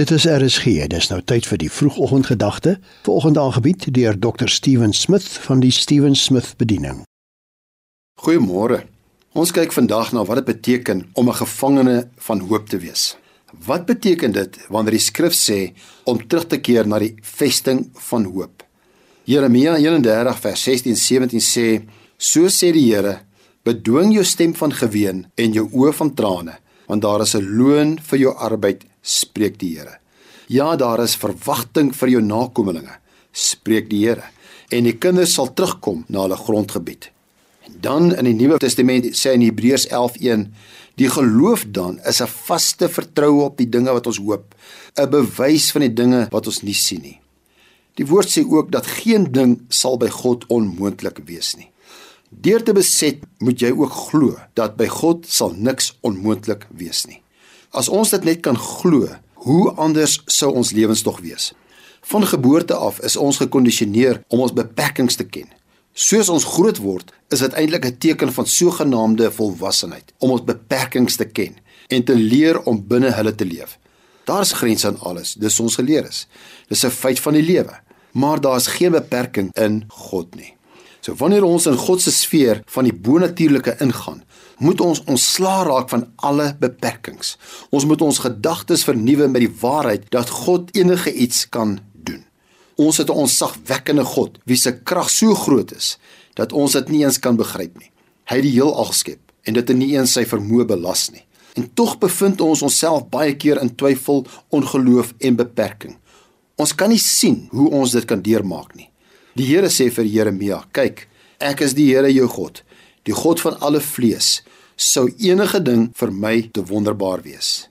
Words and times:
Dit 0.00 0.10
is 0.10 0.24
RSG. 0.24 0.86
Dis 0.88 1.10
nou 1.10 1.18
tyd 1.28 1.44
vir 1.44 1.58
die 1.60 1.68
vroegoggendgedagte. 1.68 2.78
Vanoggend 3.04 3.36
aangebied 3.36 3.82
deur 3.92 4.14
Dr. 4.16 4.48
Steven 4.48 4.94
Smith 4.96 5.26
van 5.44 5.60
die 5.60 5.72
Steven 5.76 6.14
Smith 6.16 6.54
Bediening. 6.56 7.02
Goeiemôre. 8.24 8.78
Ons 9.36 9.52
kyk 9.52 9.74
vandag 9.76 10.14
na 10.16 10.22
wat 10.24 10.40
dit 10.40 10.48
beteken 10.54 11.02
om 11.12 11.28
'n 11.28 11.40
gevangene 11.42 12.08
van 12.16 12.40
hoop 12.40 12.68
te 12.68 12.78
wees. 12.78 13.16
Wat 13.66 13.84
beteken 13.84 14.32
dit 14.32 14.56
wanneer 14.68 14.96
die 14.96 15.06
skrif 15.10 15.34
sê 15.34 15.72
om 16.04 16.26
terug 16.26 16.46
te 16.46 16.60
keer 16.60 16.86
na 16.86 16.98
die 16.98 17.14
vesting 17.20 17.90
van 18.08 18.24
hoop? 18.24 18.64
Jeremia 19.24 19.76
31 19.76 20.40
vers 20.40 20.62
16 20.62 20.90
en 20.90 20.96
17 20.96 21.40
sê: 21.40 21.84
"So 22.16 22.48
sê 22.48 22.72
die 22.72 22.94
Here, 22.94 23.20
bedwing 23.64 24.12
jou 24.12 24.24
stem 24.24 24.54
van 24.54 24.72
geween 24.72 25.26
en 25.34 25.52
jou 25.52 25.68
oë 25.72 25.92
van 25.92 26.14
trane, 26.14 26.58
want 26.90 27.02
daar 27.02 27.22
is 27.22 27.36
'n 27.38 27.46
loon 27.56 27.98
vir 28.02 28.18
jou 28.18 28.34
arbeid 28.34 28.84
spreek 29.02 29.58
die 29.58 29.78
Here. 29.78 29.98
Ja, 30.48 30.76
daar 30.76 31.00
is 31.00 31.14
verwagting 31.16 31.94
vir 31.94 32.08
jou 32.08 32.22
nakommelinge, 32.22 32.98
spreek 33.32 33.90
die 33.90 34.06
Here. 34.06 34.24
En 34.68 34.84
die 34.84 34.98
kinders 34.98 35.34
sal 35.34 35.54
terugkom 35.54 36.04
na 36.08 36.22
hulle 36.22 36.36
grondgebied. 36.36 37.10
En 37.66 37.74
dan 37.80 38.14
in 38.14 38.24
die 38.24 38.34
Nuwe 38.34 38.58
Testament 38.58 39.04
sê 39.04 39.32
in 39.32 39.42
Hebreërs 39.42 39.86
11:1, 39.86 40.52
die 40.96 41.08
geloof 41.08 41.64
dan 41.68 42.00
is 42.04 42.20
'n 42.20 42.26
vaste 42.26 42.88
vertroue 42.88 43.42
op 43.42 43.56
die 43.56 43.68
dinge 43.68 43.92
wat 43.92 44.06
ons 44.06 44.18
hoop, 44.18 44.54
'n 44.96 45.10
bewys 45.10 45.70
van 45.70 45.80
die 45.80 45.94
dinge 45.94 46.26
wat 46.30 46.46
ons 46.46 46.62
nie 46.62 46.74
sien 46.74 47.02
nie. 47.02 47.20
Die 47.94 48.06
woord 48.06 48.28
sê 48.28 48.44
ook 48.44 48.70
dat 48.72 48.86
geen 48.86 49.32
ding 49.32 49.60
sal 49.68 49.96
by 49.96 50.08
God 50.08 50.44
onmoontlik 50.48 51.18
wees 51.26 51.56
nie. 51.56 51.70
Deur 52.30 52.62
te 52.62 52.70
beset 52.72 53.24
moet 53.42 53.58
jy 53.58 53.72
ook 53.74 53.90
glo 53.90 54.36
dat 54.54 54.76
by 54.78 54.86
God 54.86 55.24
sal 55.26 55.50
niks 55.58 55.96
onmoontlik 56.06 56.68
wees 56.78 57.02
nie. 57.10 57.18
As 57.74 57.88
ons 57.90 58.12
dit 58.14 58.22
net 58.24 58.44
kan 58.44 58.54
glo, 58.54 59.08
hoe 59.42 59.72
anders 59.74 60.20
sou 60.30 60.52
ons 60.54 60.70
lewens 60.70 61.02
tog 61.02 61.18
wees? 61.24 61.50
Van 62.06 62.22
geboorte 62.26 62.74
af 62.78 63.00
is 63.02 63.16
ons 63.18 63.40
gekondisioneer 63.42 64.22
om 64.30 64.44
ons 64.46 64.54
beperkings 64.54 65.18
te 65.18 65.26
ken. 65.26 65.50
Soos 65.90 66.30
ons 66.30 66.46
groot 66.46 66.78
word, 66.78 67.10
is 67.34 67.42
dit 67.42 67.52
eintlik 67.58 67.84
'n 67.84 67.98
teken 67.98 68.32
van 68.32 68.46
sogenaamde 68.46 69.30
volwassenheid 69.30 70.12
om 70.18 70.30
ons 70.30 70.44
beperkings 70.44 71.16
te 71.16 71.26
ken 71.26 71.58
en 71.88 72.04
te 72.04 72.14
leer 72.14 72.62
om 72.62 72.86
binne 72.86 73.10
hulle 73.10 73.34
te 73.34 73.44
leef. 73.44 73.78
Daar's 74.24 74.52
grense 74.52 74.86
aan 74.86 75.00
alles, 75.00 75.34
dis 75.34 75.60
ons 75.60 75.74
geleer 75.74 76.06
is. 76.06 76.28
Dis 76.68 76.84
'n 76.84 76.90
feit 76.90 77.20
van 77.20 77.34
die 77.34 77.42
lewe, 77.42 77.80
maar 78.12 78.40
daar's 78.40 78.66
geen 78.66 78.92
beperking 78.92 79.50
in 79.56 79.84
God 79.88 80.34
nie. 80.34 80.59
So 81.00 81.16
wanneer 81.16 81.44
ons 81.44 81.66
in 81.66 81.78
God 81.80 82.02
se 82.04 82.12
sfeer 82.12 82.60
van 82.68 82.84
die 82.84 82.94
bonatuurlike 82.94 83.78
ingaan, 83.80 84.22
moet 84.60 84.80
ons 84.84 85.00
ontslaa 85.08 85.62
raak 85.64 85.88
van 85.88 86.04
alle 86.16 86.50
beperkings. 86.60 87.36
Ons 87.72 87.86
moet 87.88 88.02
ons 88.04 88.20
gedagtes 88.20 88.84
vernuwe 88.84 89.28
met 89.28 89.46
die 89.46 89.54
waarheid 89.62 90.10
dat 90.12 90.32
God 90.42 90.68
enige 90.76 91.12
iets 91.12 91.46
kan 91.48 91.78
doen. 91.92 92.20
Ons 92.76 93.00
het 93.00 93.08
'n 93.08 93.22
onsagwekkende 93.24 94.04
God 94.04 94.38
wie 94.44 94.56
se 94.56 94.72
krag 94.72 95.10
so 95.10 95.34
groot 95.34 95.72
is 95.72 95.98
dat 96.34 96.52
ons 96.52 96.72
dit 96.72 96.88
nie 96.88 97.04
eens 97.04 97.18
kan 97.18 97.36
begryp 97.36 97.78
nie. 97.78 97.90
Hy 98.24 98.36
het 98.36 98.42
die 98.42 98.52
heelal 98.52 98.84
geskep 98.84 99.20
en 99.44 99.54
dit 99.54 99.68
het 99.68 99.76
nie 99.76 99.96
eens 99.96 100.12
sy 100.12 100.24
vermoë 100.24 100.66
belas 100.66 101.10
nie. 101.10 101.24
En 101.56 101.70
tog 101.74 101.98
bevind 101.98 102.40
ons 102.40 102.62
onsself 102.62 103.08
baie 103.08 103.34
keer 103.36 103.60
in 103.60 103.74
twyfel, 103.74 104.26
ongeloof 104.48 105.14
en 105.18 105.36
beperking. 105.36 105.96
Ons 106.56 106.74
kan 106.74 106.88
nie 106.88 106.98
sien 106.98 107.48
hoe 107.50 107.70
ons 107.70 107.90
dit 107.90 108.04
kan 108.04 108.22
deurmaak 108.22 108.74
nie. 108.76 108.90
Die 109.34 109.46
Here 109.46 109.68
sê 109.68 109.90
vir 109.90 110.04
Jeremia: 110.04 110.64
"Kyk, 110.72 111.08
ek 111.40 111.60
is 111.60 111.74
die 111.74 111.94
Here 111.94 112.12
jou 112.12 112.28
God, 112.28 112.62
die 113.04 113.12
God 113.12 113.40
van 113.40 113.56
alle 113.60 113.80
vlees 113.80 114.42
sou 114.80 115.08
enige 115.20 115.60
ding 115.60 115.90
vir 115.96 116.12
my 116.12 116.36
te 116.54 116.64
wonderbaar 116.64 117.20
wees. 117.24 117.68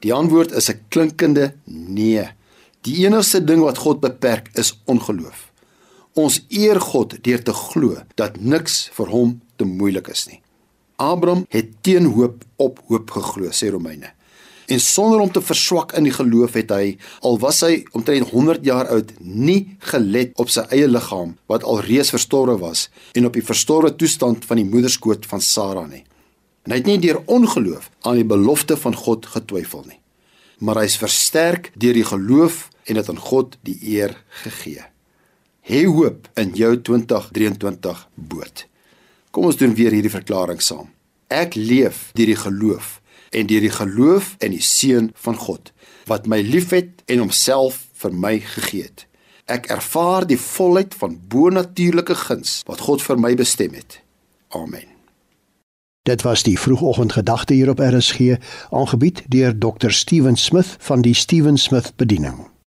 Die 0.00 0.12
antwoord 0.12 0.52
is 0.52 0.70
'n 0.70 0.80
klinkende 0.88 1.54
nee. 1.66 2.24
Die 2.82 3.04
enigste 3.04 3.44
ding 3.44 3.60
wat 3.60 3.78
God 3.78 4.00
beperk 4.00 4.48
is 4.54 4.78
ongeloof. 4.86 5.52
Ons 6.14 6.44
eer 6.48 6.80
God 6.80 7.22
deur 7.22 7.42
te 7.42 7.52
glo 7.52 7.96
dat 8.14 8.40
niks 8.40 8.88
vir 8.92 9.06
hom 9.06 9.40
te 9.56 9.64
moeilik 9.64 10.08
is 10.08 10.26
nie. 10.26 10.40
Abraham 10.96 11.44
het 11.48 11.82
teen 11.82 12.04
hoop 12.04 12.44
op 12.56 12.80
hoop 12.88 13.10
geglo, 13.10 13.48
sê 13.50 13.70
Romeine. 13.70 14.15
En 14.66 14.80
sonder 14.80 15.20
om 15.22 15.30
te 15.30 15.42
verswak 15.42 15.92
in 15.94 16.08
die 16.08 16.14
geloof 16.14 16.56
het 16.58 16.72
hy, 16.74 16.96
al 17.22 17.38
was 17.38 17.60
hy 17.62 17.84
omtrent 17.94 18.32
100 18.32 18.64
jaar 18.66 18.88
oud, 18.90 19.12
nie 19.20 19.76
gelet 19.92 20.34
op 20.42 20.50
sy 20.50 20.64
eie 20.74 20.88
liggaam 20.90 21.36
wat 21.50 21.62
alreeds 21.62 22.10
verstorwe 22.14 22.56
was 22.58 22.88
en 23.14 23.28
op 23.28 23.38
die 23.38 23.44
verstorwe 23.46 23.92
toestand 23.94 24.44
van 24.48 24.58
die 24.58 24.66
moederskoot 24.66 25.28
van 25.30 25.44
Sara 25.44 25.86
nie. 25.86 26.02
En 26.66 26.74
hy 26.74 26.80
het 26.80 26.90
nie 26.90 26.98
deur 26.98 27.22
ongeloof 27.30 27.86
aan 28.02 28.18
die 28.18 28.26
belofte 28.26 28.74
van 28.80 28.96
God 28.98 29.28
getwyfel 29.36 29.86
nie. 29.86 30.00
Maar 30.58 30.82
hy 30.82 30.88
is 30.90 30.98
versterk 30.98 31.70
deur 31.78 31.94
die 31.94 32.06
geloof 32.06 32.66
en 32.90 32.98
het 32.98 33.10
aan 33.12 33.22
God 33.22 33.54
die 33.66 33.78
eer 33.94 34.16
gegee. 34.42 34.82
Hê 35.66 35.84
hoop 35.86 36.26
in 36.38 36.54
jou 36.58 36.74
2023 36.78 38.02
boot. 38.14 38.66
Kom 39.30 39.46
ons 39.46 39.58
doen 39.58 39.74
weer 39.78 39.94
hierdie 39.94 40.10
verklaring 40.10 40.62
saam. 40.62 40.90
Ek 41.30 41.54
leef 41.54 42.10
deur 42.18 42.34
die 42.34 42.38
geloof 42.38 42.96
en 43.30 43.46
deur 43.46 43.60
die 43.60 43.74
geloof 43.74 44.34
in 44.38 44.54
die 44.54 44.62
seun 44.62 45.10
van 45.14 45.36
God 45.36 45.72
wat 46.06 46.26
my 46.30 46.40
liefhet 46.40 47.02
en 47.10 47.24
homself 47.24 47.86
vir 47.98 48.12
my 48.14 48.38
gegee 48.38 48.86
het. 48.86 49.06
Ek 49.50 49.66
ervaar 49.70 50.26
die 50.26 50.38
volheid 50.38 50.94
van 50.94 51.18
bonatuurlike 51.30 52.14
guns 52.26 52.60
wat 52.66 52.82
God 52.86 53.02
vir 53.02 53.18
my 53.18 53.34
bestem 53.38 53.74
het. 53.74 54.00
Amen. 54.54 54.86
Dit 56.06 56.22
was 56.22 56.42
die 56.46 56.58
vroegoggendgedagte 56.58 57.54
hier 57.54 57.70
op 57.70 57.82
RSG, 57.82 58.38
aangebied 58.70 59.24
deur 59.26 59.58
Dr. 59.58 59.90
Steven 59.90 60.36
Smith 60.36 60.76
van 60.78 61.02
die 61.02 61.14
Steven 61.14 61.58
Smith 61.58 61.92
Bediening. 61.96 62.55